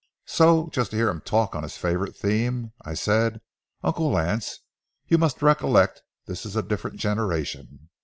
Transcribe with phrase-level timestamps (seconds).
[0.25, 3.39] So, just to hear him talk on his favorite theme, I said:
[3.83, 4.61] "Uncle Lance,
[5.07, 7.89] you must recollect this is a different generation.